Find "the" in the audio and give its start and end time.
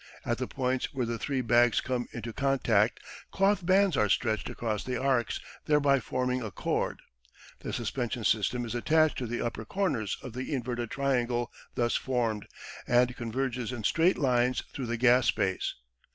0.39-0.47, 1.05-1.19, 4.83-4.97, 7.59-7.71, 9.27-9.45, 10.33-10.55, 14.87-14.97